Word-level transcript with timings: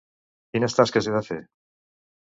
Quines 0.55 0.77
tasques 0.79 1.11
he 1.13 1.15
de 1.19 1.23
fer? 1.31 1.41